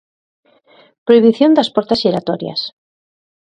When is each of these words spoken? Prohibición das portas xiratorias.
Prohibición 1.05 1.51
das 1.57 1.71
portas 1.75 2.01
xiratorias. 2.03 2.61